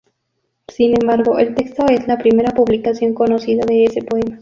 Sin 0.67 0.95
embargo, 0.99 1.37
el 1.37 1.53
texto 1.53 1.85
es 1.87 2.07
la 2.07 2.17
primera 2.17 2.49
publicación 2.55 3.13
conocida 3.13 3.63
de 3.67 3.83
ese 3.85 4.01
poema. 4.01 4.39